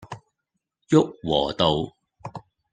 [0.87, 1.93] 旭龢道